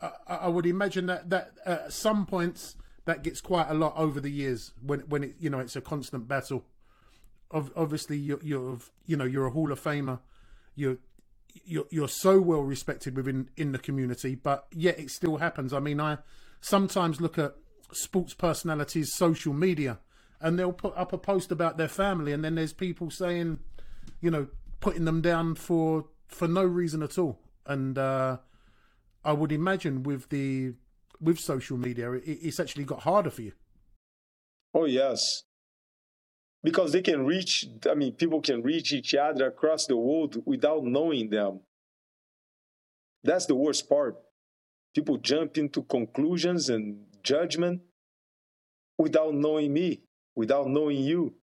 I, 0.00 0.12
I, 0.28 0.48
would 0.48 0.64
imagine 0.64 1.06
that 1.06 1.28
that 1.30 1.50
at 1.66 1.92
some 1.92 2.24
points 2.24 2.76
that 3.04 3.22
gets 3.22 3.40
quite 3.40 3.68
a 3.68 3.74
lot 3.74 3.94
over 3.96 4.20
the 4.20 4.30
years 4.30 4.72
when 4.84 5.00
when 5.00 5.24
it 5.24 5.34
you 5.38 5.50
know 5.50 5.58
it's 5.58 5.76
a 5.76 5.80
constant 5.80 6.28
battle. 6.28 6.64
Of, 7.52 7.72
obviously, 7.74 8.16
you're, 8.16 8.38
you're 8.42 8.78
you 9.06 9.16
know 9.16 9.24
you're 9.24 9.46
a 9.46 9.50
Hall 9.50 9.72
of 9.72 9.82
Famer. 9.82 10.20
You're 10.74 10.98
you're 11.64 11.86
you're 11.90 12.08
so 12.08 12.40
well 12.40 12.62
respected 12.62 13.16
within 13.16 13.48
in 13.56 13.72
the 13.72 13.78
community, 13.78 14.34
but 14.34 14.66
yet 14.72 14.98
it 14.98 15.10
still 15.10 15.38
happens. 15.38 15.72
I 15.72 15.80
mean, 15.80 16.00
I 16.00 16.18
sometimes 16.60 17.20
look 17.20 17.38
at 17.38 17.54
sports 17.92 18.34
personalities' 18.34 19.14
social 19.14 19.52
media, 19.52 19.98
and 20.40 20.58
they'll 20.58 20.72
put 20.72 20.96
up 20.96 21.12
a 21.12 21.18
post 21.18 21.50
about 21.50 21.76
their 21.76 21.88
family, 21.88 22.32
and 22.32 22.44
then 22.44 22.54
there's 22.54 22.72
people 22.72 23.10
saying, 23.10 23.58
you 24.20 24.30
know, 24.30 24.48
putting 24.80 25.04
them 25.04 25.20
down 25.20 25.54
for 25.54 26.06
for 26.28 26.46
no 26.46 26.64
reason 26.64 27.02
at 27.02 27.18
all. 27.18 27.40
And 27.66 27.98
uh, 27.98 28.38
I 29.24 29.32
would 29.32 29.52
imagine 29.52 30.02
with 30.02 30.28
the 30.30 30.74
with 31.20 31.38
social 31.38 31.76
media, 31.76 32.12
it, 32.12 32.22
it's 32.24 32.60
actually 32.60 32.84
got 32.84 33.00
harder 33.00 33.30
for 33.30 33.42
you. 33.42 33.52
Oh 34.74 34.84
yes, 34.84 35.44
because 36.62 36.92
they 36.92 37.02
can 37.02 37.26
reach. 37.26 37.66
I 37.90 37.94
mean, 37.94 38.12
people 38.12 38.40
can 38.40 38.62
reach 38.62 38.92
each 38.92 39.14
other 39.14 39.48
across 39.48 39.86
the 39.86 39.96
world 39.96 40.42
without 40.46 40.84
knowing 40.84 41.30
them. 41.30 41.60
That's 43.22 43.46
the 43.46 43.54
worst 43.54 43.88
part. 43.88 44.16
People 44.94 45.18
jump 45.18 45.58
into 45.58 45.82
conclusions 45.82 46.68
and 46.68 47.04
judgment 47.22 47.82
without 48.98 49.34
knowing 49.34 49.72
me, 49.72 50.02
without 50.34 50.68
knowing 50.68 50.98
you 50.98 51.34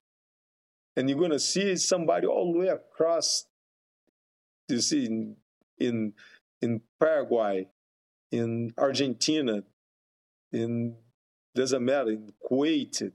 and 0.97 1.07
you're 1.07 1.19
going 1.19 1.31
to 1.31 1.39
see 1.39 1.75
somebody 1.77 2.25
all 2.27 2.51
the 2.51 2.59
way 2.59 2.67
across 2.67 3.45
you 4.67 4.81
see 4.81 5.05
in 5.05 5.37
in, 5.77 6.13
in 6.61 6.81
paraguay 6.99 7.67
in 8.31 8.73
argentina 8.77 9.63
in 10.51 10.95
doesn't 11.55 11.83
matter 11.83 12.11
in 12.11 12.31
kuwait. 12.49 13.11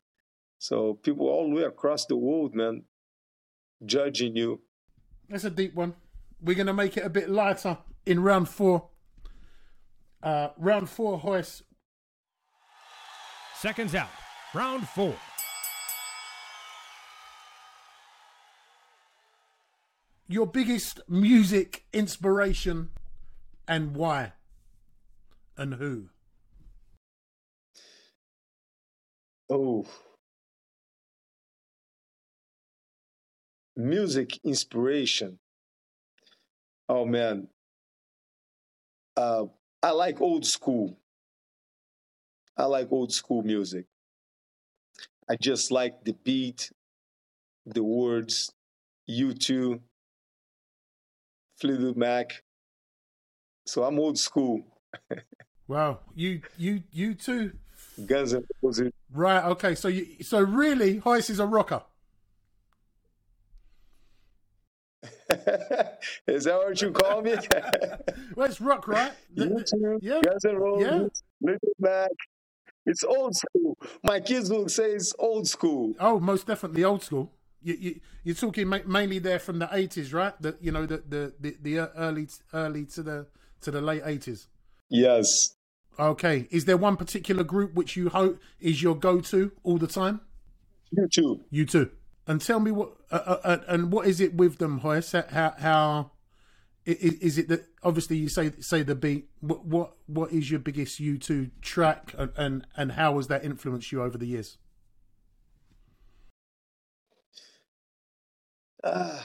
So 0.59 0.95
people 0.95 1.29
all 1.29 1.49
the 1.49 1.57
way 1.57 1.63
across 1.63 2.07
the 2.07 2.17
world 2.17 2.55
man 2.55 2.85
judging 3.85 4.37
you. 4.37 4.61
That's 5.29 5.45
a 5.45 5.51
deep 5.51 5.75
one. 5.75 5.95
We're 6.41 6.57
going 6.57 6.67
to 6.67 6.73
make 6.73 6.97
it 6.97 7.05
a 7.05 7.11
bit 7.11 7.31
lighter 7.31 7.79
in 8.05 8.21
round 8.21 8.49
four. 8.49 8.89
Uh, 10.23 10.49
round 10.57 10.89
four 10.89 11.21
Royce 11.25 11.63
seconds 13.57 13.95
out. 13.95 14.11
Round 14.55 14.87
four. 14.89 15.15
Your 20.29 20.47
biggest 20.47 21.01
music 21.09 21.85
inspiration 21.93 22.91
and 23.69 23.95
why 23.95 24.33
and 25.57 25.75
who? 25.75 26.09
Oh, 29.49 29.87
music 33.77 34.39
inspiration. 34.45 35.39
Oh 36.89 37.05
man, 37.05 37.49
uh, 39.17 39.47
I 39.83 39.91
like 39.91 40.21
old 40.21 40.47
school. 40.47 40.97
I 42.57 42.65
like 42.65 42.91
old 42.91 43.13
school 43.13 43.43
music. 43.43 43.85
I 45.29 45.37
just 45.41 45.71
like 45.71 46.05
the 46.05 46.13
beat, 46.25 46.71
the 47.67 47.85
words, 47.85 48.53
U2, 49.07 49.81
Fleetwood 51.57 51.97
Mac. 51.97 52.43
So 53.67 53.83
I'm 53.85 53.99
old 53.99 54.19
school. 54.19 54.63
wow, 55.73 55.99
you 56.15 56.43
you 56.57 56.83
you 56.93 57.15
too. 57.15 57.53
Guns 58.07 58.33
and 58.33 58.45
Roses. 58.63 58.93
Right. 59.13 59.45
Okay. 59.45 59.75
So 59.75 59.89
you 59.89 60.23
so 60.23 60.41
really, 60.41 61.01
Royce 61.05 61.31
is 61.31 61.41
a 61.41 61.47
rocker. 61.47 61.83
is 66.27 66.45
that 66.45 66.57
what 66.57 66.81
you 66.81 66.93
call 66.93 67.23
me? 67.23 67.35
well, 68.37 68.49
it's 68.49 68.61
rock, 68.61 68.87
right? 68.87 69.13
U2, 69.37 69.99
yeah. 70.03 70.21
Guns 70.21 70.45
and 70.45 70.59
Roses, 70.59 70.87
yeah. 70.87 71.09
Fleetwood 71.41 71.75
Mac. 71.79 72.11
It's 72.85 73.03
old 73.03 73.35
school. 73.35 73.79
My 74.03 74.21
kids 74.21 74.51
will 74.51 74.69
say 74.69 74.91
it's 74.91 75.15
old 75.19 75.49
school. 75.49 75.95
Oh, 75.99 76.21
most 76.21 76.47
definitely 76.47 76.85
old 76.85 77.03
school 77.03 77.33
you, 77.63 77.75
you 77.75 78.01
you're 78.25 78.35
talking 78.35 78.69
ma- 78.69 78.79
mainly 78.87 79.19
there 79.19 79.39
from 79.39 79.59
the 79.59 79.67
80s, 79.67 80.13
right? 80.13 80.35
The 80.41 80.57
you 80.61 80.73
know 80.73 80.87
the, 80.87 81.03
the 81.09 81.33
the 81.41 81.57
the 81.63 81.79
early 81.97 82.29
early 82.53 82.85
to 82.87 83.03
the 83.03 83.27
to 83.63 83.71
the 83.71 83.81
late 83.81 84.03
80s. 84.03 84.47
Yes. 84.91 85.55
Okay. 85.99 86.49
Is 86.51 86.65
there 86.65 86.77
one 86.77 86.97
particular 86.97 87.45
group 87.45 87.75
which 87.75 87.97
you 87.97 88.09
hope 88.09 88.41
is 88.61 88.83
your 88.83 88.95
go-to 88.97 89.53
all 89.63 89.79
the 89.79 89.87
time? 89.87 90.21
U2. 90.97 91.41
You 91.51 91.67
too. 91.67 91.91
And 92.27 92.41
tell 92.41 92.61
me 92.61 92.71
what 92.71 92.93
uh, 93.11 93.17
uh, 93.27 93.41
uh, 93.45 93.59
and 93.69 93.93
what 93.93 94.07
is 94.07 94.21
it 94.21 94.35
with 94.35 94.59
them, 94.59 94.81
Royce? 94.83 95.13
How 95.13 95.55
how 95.59 96.11
is, 96.85 97.15
is 97.15 97.39
it 97.39 97.49
that 97.49 97.67
obviously 97.83 98.17
you 98.17 98.29
say 98.29 98.53
say 98.61 98.83
the 98.83 98.95
beat? 98.95 99.29
What 99.41 99.65
what 99.65 99.95
what 100.07 100.33
is 100.33 100.51
your 100.51 100.61
biggest 100.61 101.01
U2 101.01 101.51
track 101.63 102.15
and, 102.17 102.33
and 102.37 102.67
and 102.77 102.93
how 102.93 103.17
has 103.17 103.27
that 103.29 103.45
influenced 103.45 103.91
you 103.91 104.03
over 104.03 104.17
the 104.17 104.27
years? 104.27 104.59
uh, 108.85 109.21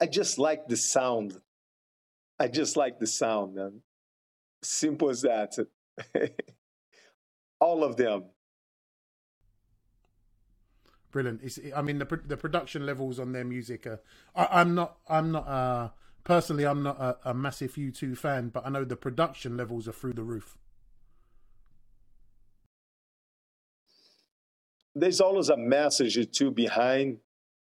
I 0.00 0.06
just 0.06 0.38
like 0.38 0.66
the 0.66 0.76
sound. 0.76 1.40
I 2.38 2.48
just 2.48 2.76
like 2.76 2.98
the 2.98 3.06
sound, 3.06 3.54
man. 3.54 3.82
Simple 4.62 5.10
as 5.10 5.22
that. 5.22 5.56
All 7.60 7.84
of 7.84 7.96
them. 7.96 8.24
Brilliant. 11.10 11.40
It's, 11.42 11.58
I 11.76 11.82
mean, 11.82 11.98
the 11.98 12.20
the 12.26 12.36
production 12.36 12.86
levels 12.86 13.20
on 13.20 13.32
their 13.32 13.44
music. 13.44 13.86
Are, 13.86 14.00
I, 14.34 14.62
am 14.62 14.74
not. 14.74 14.96
I'm 15.08 15.32
not. 15.32 15.46
Uh, 15.46 15.90
personally, 16.24 16.64
I'm 16.64 16.82
not 16.82 16.98
a, 16.98 17.18
a 17.30 17.34
massive 17.34 17.74
U2 17.74 18.16
fan, 18.16 18.48
but 18.48 18.66
I 18.66 18.70
know 18.70 18.84
the 18.84 18.96
production 18.96 19.56
levels 19.56 19.86
are 19.86 19.92
through 19.92 20.14
the 20.14 20.22
roof. 20.22 20.56
There's 24.94 25.20
always 25.20 25.50
a 25.50 25.56
message 25.56 26.16
or 26.16 26.24
two 26.24 26.50
behind 26.50 27.18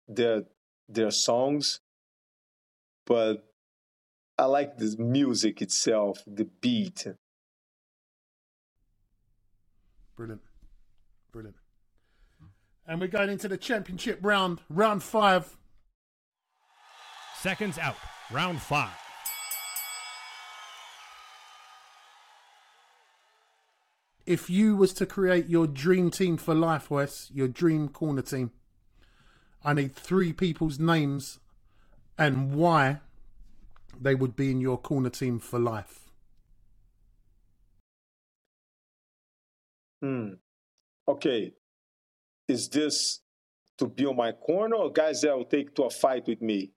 the 0.07 0.45
their 0.87 1.11
songs, 1.11 1.81
but 3.05 3.50
I 4.41 4.45
like 4.45 4.79
the 4.79 4.95
music 4.97 5.61
itself, 5.61 6.23
the 6.25 6.45
beat. 6.45 7.05
Brilliant. 10.15 10.41
Brilliant. 11.31 11.57
And 12.87 12.99
we're 12.99 13.05
going 13.05 13.29
into 13.29 13.47
the 13.47 13.55
championship 13.55 14.17
round, 14.23 14.61
round 14.67 15.03
five. 15.03 15.57
Seconds 17.37 17.77
out, 17.77 17.97
round 18.31 18.63
five. 18.63 18.89
If 24.25 24.49
you 24.49 24.75
was 24.75 24.91
to 24.93 25.05
create 25.05 25.49
your 25.49 25.67
dream 25.67 26.09
team 26.09 26.37
for 26.37 26.55
life, 26.55 26.89
Wes, 26.89 27.29
your 27.31 27.47
dream 27.47 27.89
corner 27.89 28.23
team, 28.23 28.49
I 29.63 29.73
need 29.73 29.93
three 29.93 30.33
people's 30.33 30.79
names 30.79 31.37
and 32.17 32.55
why 32.55 33.01
they 33.99 34.15
would 34.15 34.35
be 34.35 34.51
in 34.51 34.61
your 34.61 34.77
corner 34.77 35.09
team 35.09 35.39
for 35.39 35.59
life. 35.59 36.09
Hmm. 40.01 40.33
Okay. 41.07 41.53
Is 42.47 42.69
this 42.69 43.21
to 43.77 43.87
be 43.87 44.05
on 44.05 44.15
my 44.15 44.31
corner 44.31 44.75
or 44.75 44.91
guys 44.91 45.21
that 45.21 45.35
will 45.35 45.45
take 45.45 45.75
to 45.75 45.83
a 45.83 45.89
fight 45.89 46.27
with 46.27 46.41
me? 46.41 46.71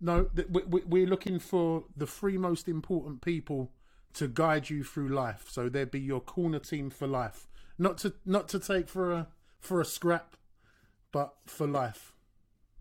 No, 0.00 0.30
we- 0.48 0.62
we- 0.62 0.84
we're 0.84 1.06
looking 1.06 1.38
for 1.38 1.84
the 1.96 2.06
three 2.06 2.38
most 2.38 2.68
important 2.68 3.20
people 3.20 3.72
to 4.14 4.26
guide 4.26 4.70
you 4.70 4.82
through 4.82 5.08
life. 5.08 5.48
So 5.50 5.68
they'd 5.68 5.90
be 5.90 6.00
your 6.00 6.20
corner 6.20 6.58
team 6.58 6.90
for 6.90 7.06
life, 7.06 7.48
not 7.78 7.98
to 7.98 8.14
not 8.24 8.48
to 8.48 8.58
take 8.58 8.88
for 8.88 9.12
a 9.12 9.28
for 9.60 9.80
a 9.80 9.84
scrap, 9.84 10.36
but 11.12 11.36
for 11.46 11.66
life. 11.66 12.14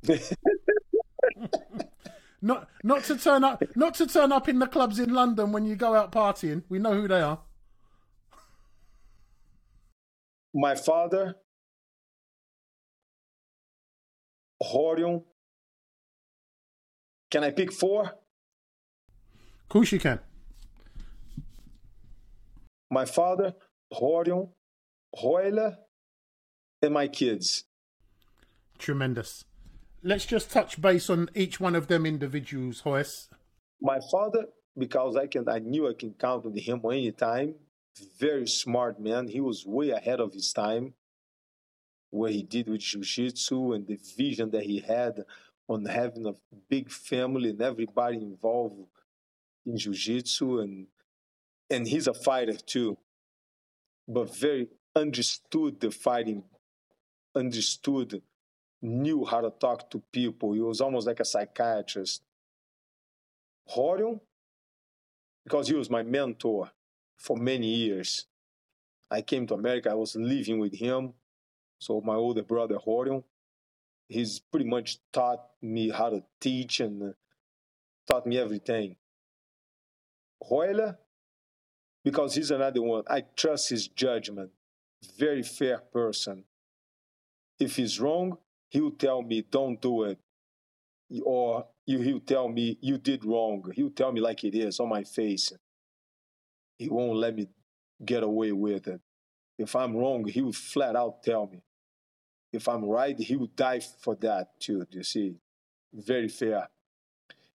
not 2.42 2.70
not 2.84 3.04
to 3.06 3.18
turn 3.18 3.44
up 3.44 3.64
not 3.76 3.94
to 3.96 4.08
turn 4.08 4.32
up 4.32 4.48
in 4.48 4.60
the 4.60 4.68
clubs 4.68 5.00
in 5.00 5.14
London 5.14 5.52
when 5.52 5.66
you 5.66 5.76
go 5.76 5.96
out 5.96 6.12
partying. 6.12 6.64
We 6.70 6.80
know 6.80 6.94
who 6.94 7.08
they 7.08 7.22
are. 7.22 7.40
My 10.54 10.76
father, 10.76 11.36
Rorion. 14.64 15.24
Can 17.30 17.44
I 17.44 17.52
pick 17.52 17.72
four? 17.72 18.06
Of 18.06 19.70
course 19.70 19.92
you 19.92 20.00
can. 20.00 20.20
My 22.90 23.06
father, 23.06 23.54
Rorion, 23.94 24.50
Royler, 25.24 25.78
and 26.82 26.94
my 26.94 27.08
kids. 27.08 27.66
Tremendous. 28.80 29.46
Let's 30.02 30.26
just 30.26 30.50
touch 30.50 30.82
base 30.82 31.10
on 31.10 31.30
each 31.36 31.60
one 31.60 31.76
of 31.76 31.88
them 31.88 32.06
individuals, 32.06 32.82
Royce. 32.86 33.28
My 33.82 34.00
father, 34.10 34.46
because 34.78 35.18
I 35.18 35.28
can, 35.28 35.50
I 35.50 35.60
knew 35.60 35.90
I 35.90 35.94
can 35.94 36.14
count 36.14 36.46
on 36.46 36.56
him 36.56 36.82
anytime. 36.86 37.56
Very 38.18 38.48
smart 38.48 39.00
man. 39.02 39.28
He 39.28 39.42
was 39.42 39.66
way 39.66 39.90
ahead 39.90 40.22
of 40.22 40.32
his 40.32 40.54
time. 40.54 40.94
What 42.12 42.32
he 42.32 42.44
did 42.44 42.70
with 42.70 42.80
jiu-jitsu 42.80 43.74
and 43.74 43.88
the 43.88 44.00
vision 44.18 44.52
that 44.52 44.64
he 44.64 44.80
had 44.80 45.26
on 45.68 45.84
having 45.86 46.26
a 46.26 46.34
big 46.70 46.90
family 46.90 47.50
and 47.50 47.62
everybody 47.62 48.18
involved 48.18 48.88
in 49.66 49.78
jiu-jitsu 49.78 50.60
and 50.60 50.88
and 51.70 51.88
he's 51.88 52.08
a 52.08 52.14
fighter 52.14 52.56
too, 52.56 52.98
but 54.08 54.36
very 54.36 54.70
understood 54.96 55.80
the 55.80 55.92
fighting, 55.92 56.44
understood, 57.36 58.24
knew 58.82 59.26
how 59.26 59.42
to 59.42 59.52
talk 59.60 59.90
to 59.92 60.02
people. 60.12 60.54
He 60.54 60.62
was 60.62 60.82
almost 60.82 61.08
like 61.08 61.20
a 61.20 61.26
psychiatrist. 61.26 62.22
Rorion, 63.76 64.20
because 65.44 65.68
he 65.68 65.76
was 65.76 65.90
my 65.90 66.04
mentor 66.04 66.72
for 67.18 67.38
many 67.38 67.68
years. 67.68 68.26
I 69.12 69.22
came 69.22 69.48
to 69.48 69.56
America, 69.56 69.90
I 69.92 69.96
was 69.96 70.16
living 70.16 70.60
with 70.60 70.76
him. 70.76 71.14
So 71.80 72.02
my 72.02 72.16
older 72.16 72.44
brother 72.44 72.78
Rorion, 72.86 73.24
he's 74.08 74.40
pretty 74.40 74.66
much 74.68 75.00
taught 75.14 75.44
me 75.62 75.90
how 75.90 76.10
to 76.10 76.24
teach 76.40 76.80
and 76.80 77.14
taught 78.08 78.26
me 78.26 78.38
everything. 78.38 78.96
Royler, 80.50 80.98
because 82.04 82.36
he's 82.36 82.52
another 82.52 82.82
one. 82.82 83.04
I 83.08 83.22
trust 83.36 83.70
his 83.70 83.88
judgment. 83.88 84.52
Very 85.18 85.44
fair 85.44 85.80
person. 85.80 86.46
If 87.60 87.76
he's 87.76 88.00
wrong, 88.00 88.38
he'll 88.70 88.92
tell 88.92 89.22
me, 89.22 89.44
don't 89.50 89.82
do 89.82 90.04
it. 90.04 90.20
Or 91.24 91.66
he'll 91.86 92.20
tell 92.20 92.48
me, 92.48 92.78
you 92.82 92.98
did 92.98 93.26
wrong. 93.26 93.72
He'll 93.76 93.90
tell 93.90 94.12
me 94.12 94.22
like 94.22 94.44
it 94.44 94.56
is 94.56 94.80
on 94.80 94.90
my 94.90 95.04
face. 95.04 95.52
He 96.78 96.88
won't 96.88 97.18
let 97.18 97.36
me 97.36 97.48
get 98.06 98.24
away 98.24 98.52
with 98.52 98.88
it. 98.88 99.02
If 99.58 99.76
I'm 99.76 99.96
wrong, 99.96 100.26
he 100.26 100.42
will 100.42 100.54
flat 100.54 100.96
out 100.96 101.24
tell 101.24 101.48
me. 101.48 101.62
If 102.54 102.68
I'm 102.68 102.86
right, 102.86 103.20
he 103.20 103.36
will 103.36 103.52
die 103.56 103.80
for 103.80 104.16
that 104.22 104.60
too. 104.60 104.86
You 104.92 105.04
see, 105.04 105.36
very 105.94 106.30
fair. 106.30 106.70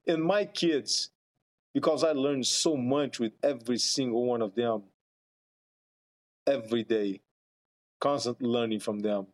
And 0.06 0.22
my 0.22 0.44
kids, 0.44 1.10
because 1.72 2.04
I 2.04 2.12
learned 2.12 2.46
so 2.46 2.76
much 2.76 3.18
with 3.18 3.32
every 3.42 3.78
single 3.78 4.26
one 4.26 4.42
of 4.42 4.54
them 4.54 4.82
every 6.46 6.84
day, 6.84 7.20
constant 8.00 8.42
learning 8.42 8.80
from 8.80 8.98
them. 8.98 9.26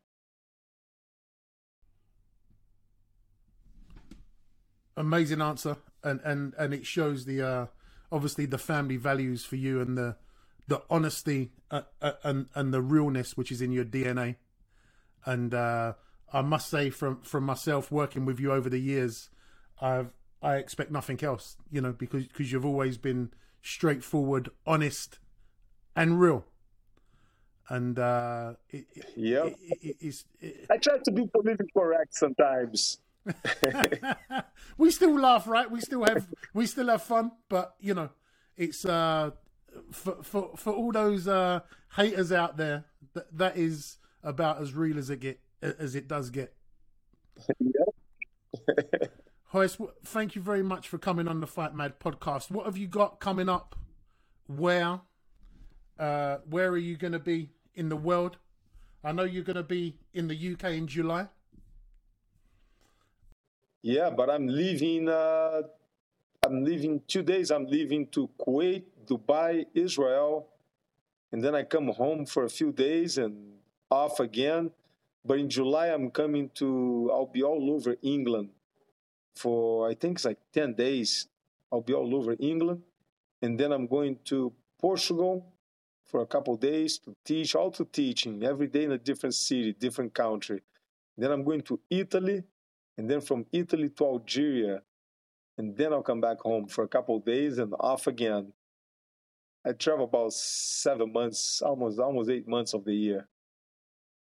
Amazing 4.97 5.41
answer, 5.41 5.77
and 6.03 6.21
and 6.25 6.55
and 6.59 6.75
it 6.75 6.87
shows 6.87 7.25
the 7.25 7.43
uh, 7.43 7.67
obviously 8.13 8.47
the 8.47 8.59
family 8.59 8.97
values 8.97 9.45
for 9.45 9.57
you 9.57 9.81
and 9.81 9.97
the 9.97 10.17
the 10.69 10.83
honesty 10.91 11.53
uh, 11.71 11.83
uh, 12.01 12.13
and 12.23 12.47
and 12.55 12.73
the 12.73 12.83
realness 12.83 13.37
which 13.37 13.51
is 13.53 13.61
in 13.61 13.73
your 13.73 13.85
DNA. 13.85 14.37
And 15.25 15.53
uh, 15.53 15.95
I 16.33 16.43
must 16.43 16.69
say, 16.69 16.91
from 16.91 17.21
from 17.23 17.45
myself 17.45 17.91
working 17.91 18.25
with 18.25 18.41
you 18.41 18.53
over 18.53 18.69
the 18.69 18.81
years, 18.81 19.31
I've 19.81 20.13
I 20.43 20.57
expect 20.57 20.91
nothing 20.91 21.23
else, 21.23 21.57
you 21.71 21.81
know, 21.81 21.93
because 21.93 22.27
because 22.27 22.51
you've 22.51 22.65
always 22.65 22.99
been 22.99 23.31
straightforward, 23.63 24.51
honest, 24.67 25.19
and 25.95 26.21
real. 26.21 26.45
And 27.69 27.99
uh, 27.99 28.55
it, 28.71 28.87
yeah, 29.17 29.45
it, 29.71 30.25
it, 30.41 30.67
I 30.71 30.77
try 30.79 30.99
to 31.05 31.11
be 31.13 31.27
politically 31.27 31.69
correct 31.77 32.15
sometimes. 32.15 32.99
we 34.79 34.91
still 34.91 35.19
laugh, 35.19 35.47
right? 35.47 35.71
We 35.71 35.81
still 35.81 36.05
have 36.05 36.27
we 36.55 36.67
still 36.67 36.89
have 36.89 37.03
fun, 37.03 37.33
but 37.49 37.75
you 37.81 37.95
know, 37.95 38.11
it's 38.57 38.85
uh, 38.85 39.31
for 39.93 40.23
for 40.23 40.51
for 40.57 40.73
all 40.73 40.93
those 40.93 41.29
uh, 41.29 41.61
haters 41.97 42.33
out 42.33 42.57
there. 42.57 42.85
That 43.15 43.37
that 43.37 43.57
is 43.57 43.99
about 44.23 44.61
as 44.61 44.75
real 44.75 44.99
as 44.99 45.11
it 45.11 45.21
get 45.21 45.41
as 45.63 45.95
it 45.95 46.09
does 46.09 46.31
get. 46.31 46.55
Royce, 49.53 49.77
thank 50.05 50.37
you 50.37 50.43
very 50.43 50.63
much 50.63 50.89
for 50.89 50.97
coming 50.99 51.27
on 51.27 51.41
the 51.41 51.47
Fight 51.47 51.75
Mad 51.75 51.99
podcast. 51.99 52.51
What 52.51 52.67
have 52.67 52.77
you 52.77 52.87
got 52.87 53.19
coming 53.19 53.49
up? 53.49 53.75
Where? 54.47 55.01
Uh, 55.99 56.39
where 56.49 56.69
are 56.69 56.79
you 56.79 56.97
going 56.97 57.13
to 57.13 57.19
be 57.19 57.51
in 57.75 57.89
the 57.89 57.97
world? 57.97 58.37
I 59.03 59.13
know 59.13 59.25
you're 59.25 59.45
going 59.45 59.57
to 59.57 59.63
be 59.63 59.97
in 60.15 60.29
the 60.29 60.53
UK 60.53 60.73
in 60.73 60.87
July. 60.87 61.29
Yeah, 63.83 64.11
but 64.11 64.31
I'm 64.31 64.47
leaving. 64.47 65.09
Uh, 65.09 65.63
I'm 66.45 66.65
leaving 66.65 67.03
two 67.07 67.23
days. 67.23 67.51
I'm 67.51 67.67
leaving 67.67 68.07
to 68.09 68.29
Kuwait, 68.39 68.85
Dubai, 69.07 69.67
Israel, 69.75 70.47
and 71.33 71.43
then 71.43 71.55
I 71.55 71.63
come 71.63 71.89
home 71.89 72.27
for 72.27 72.45
a 72.45 72.51
few 72.51 72.73
days 72.73 73.19
and 73.19 73.55
off 73.91 74.21
again. 74.21 74.71
But 75.25 75.39
in 75.39 75.51
July, 75.51 75.89
I'm 75.89 76.11
coming 76.11 76.51
to. 76.55 77.11
I'll 77.13 77.27
be 77.27 77.43
all 77.43 77.71
over 77.73 77.97
England 78.03 78.51
for 79.41 79.89
I 79.89 79.95
think 79.95 80.19
it's 80.19 80.25
like 80.25 80.39
10 80.53 80.75
days. 80.75 81.27
I'll 81.73 81.81
be 81.81 81.95
all 81.95 82.15
over 82.15 82.37
England. 82.39 82.83
And 83.43 83.59
then 83.59 83.73
I'm 83.73 83.87
going 83.87 84.19
to 84.27 84.53
Portugal 84.79 85.47
for 86.07 86.21
a 86.21 86.27
couple 86.27 86.57
days 86.57 86.99
to 86.99 87.15
teach, 87.25 87.55
also 87.55 87.85
teaching 87.85 88.43
every 88.43 88.67
day 88.67 88.85
in 88.85 88.93
a 88.93 88.99
different 88.99 89.35
city, 89.35 89.73
different 89.73 90.13
country. 90.13 90.61
Then 91.17 91.31
I'm 91.31 91.45
going 91.45 91.63
to 91.63 91.81
Italy, 91.89 92.43
and 92.99 93.09
then 93.09 93.21
from 93.21 93.47
Italy 93.53 93.89
to 93.91 94.05
Algeria. 94.05 94.83
And 95.59 95.77
then 95.77 95.93
I'll 95.93 96.03
come 96.03 96.21
back 96.21 96.41
home 96.41 96.67
for 96.69 96.85
a 96.85 96.89
couple 96.89 97.17
of 97.17 97.25
days 97.25 97.59
and 97.59 97.75
off 97.81 98.07
again. 98.07 98.53
I 99.67 99.73
travel 99.73 100.07
about 100.07 100.33
seven 100.33 101.13
months, 101.13 101.61
almost 101.61 101.99
almost 101.99 102.31
eight 102.31 102.49
months 102.49 102.73
of 102.73 102.85
the 102.85 102.95
year. 102.95 103.29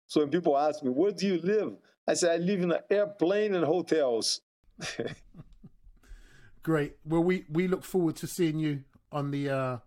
So 0.07 0.21
when 0.21 0.29
people 0.29 0.57
ask 0.57 0.83
me, 0.83 0.89
where 0.89 1.11
do 1.11 1.27
you 1.27 1.39
live? 1.41 1.73
I 2.07 2.15
say 2.15 2.33
I 2.33 2.37
live 2.37 2.61
in 2.61 2.71
an 2.71 2.79
airplane 2.89 3.53
and 3.53 3.63
hotels. 3.63 4.41
Great. 6.63 6.95
Well, 7.05 7.23
we, 7.23 7.45
we 7.49 7.67
look 7.67 7.83
forward 7.83 8.15
to 8.17 8.27
seeing 8.27 8.57
you 8.57 8.83
on 9.11 9.29
the 9.31 9.49
uh, 9.49 9.77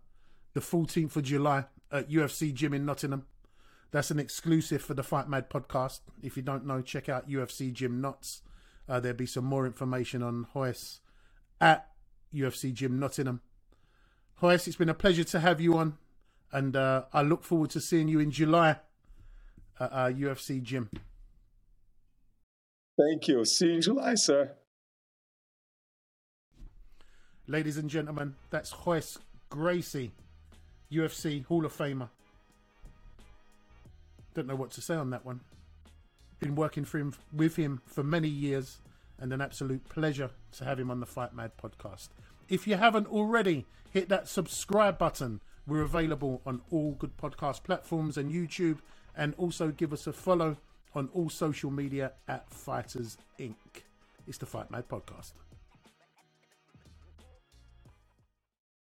the 0.54 0.60
14th 0.60 1.16
of 1.16 1.24
July 1.24 1.64
at 1.90 2.08
UFC 2.08 2.54
Gym 2.54 2.74
in 2.74 2.86
Nottingham. 2.86 3.26
That's 3.90 4.10
an 4.10 4.18
exclusive 4.18 4.82
for 4.82 4.94
the 4.94 5.02
Fight 5.02 5.28
Mad 5.28 5.50
podcast. 5.50 6.00
If 6.22 6.36
you 6.36 6.42
don't 6.42 6.66
know, 6.66 6.80
check 6.80 7.08
out 7.08 7.28
UFC 7.28 7.72
Gym 7.72 8.00
Notts. 8.00 8.42
Uh, 8.92 9.00
there'll 9.00 9.16
be 9.16 9.24
some 9.24 9.46
more 9.46 9.64
information 9.64 10.22
on 10.22 10.46
Royce 10.54 11.00
at 11.62 11.88
UFC 12.34 12.74
Gym 12.74 12.98
Nottingham. 12.98 13.40
Royce, 14.42 14.68
it's 14.68 14.76
been 14.76 14.90
a 14.90 14.94
pleasure 14.94 15.24
to 15.24 15.40
have 15.40 15.62
you 15.62 15.78
on. 15.78 15.96
And 16.52 16.76
uh, 16.76 17.04
I 17.10 17.22
look 17.22 17.42
forward 17.42 17.70
to 17.70 17.80
seeing 17.80 18.08
you 18.08 18.20
in 18.20 18.30
July 18.30 18.76
at 19.80 19.92
our 19.94 20.12
UFC 20.12 20.62
gym. 20.62 20.90
Thank 22.98 23.28
you. 23.28 23.42
See 23.46 23.68
you 23.68 23.72
in 23.76 23.80
July, 23.80 24.14
sir. 24.14 24.52
Ladies 27.46 27.78
and 27.78 27.88
gentlemen, 27.88 28.34
that's 28.50 28.74
Royce 28.84 29.16
Gracie, 29.48 30.12
UFC 30.92 31.46
Hall 31.46 31.64
of 31.64 31.74
Famer. 31.74 32.10
Don't 34.34 34.46
know 34.46 34.56
what 34.56 34.70
to 34.72 34.82
say 34.82 34.96
on 34.96 35.08
that 35.10 35.24
one. 35.24 35.40
Been 36.42 36.56
working 36.56 36.84
for 36.84 36.98
him 36.98 37.14
with 37.32 37.54
him 37.54 37.82
for 37.86 38.02
many 38.02 38.26
years, 38.26 38.80
and 39.16 39.32
an 39.32 39.40
absolute 39.40 39.88
pleasure 39.88 40.30
to 40.56 40.64
have 40.64 40.80
him 40.80 40.90
on 40.90 40.98
the 40.98 41.06
Fight 41.06 41.32
Mad 41.32 41.52
podcast. 41.56 42.08
If 42.48 42.66
you 42.66 42.74
haven't 42.74 43.06
already, 43.06 43.64
hit 43.92 44.08
that 44.08 44.26
subscribe 44.26 44.98
button. 44.98 45.40
We're 45.68 45.82
available 45.82 46.42
on 46.44 46.62
all 46.72 46.96
good 46.98 47.16
podcast 47.16 47.62
platforms 47.62 48.16
and 48.16 48.32
YouTube, 48.32 48.78
and 49.16 49.34
also 49.38 49.68
give 49.68 49.92
us 49.92 50.08
a 50.08 50.12
follow 50.12 50.56
on 50.96 51.10
all 51.14 51.30
social 51.30 51.70
media 51.70 52.10
at 52.26 52.52
Fighters 52.52 53.18
Inc. 53.38 53.84
It's 54.26 54.38
the 54.38 54.46
Fight 54.46 54.68
Mad 54.68 54.88
podcast. 54.88 55.34